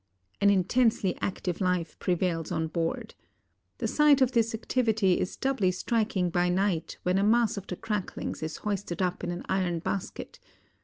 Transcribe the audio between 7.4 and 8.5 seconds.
of the cracklings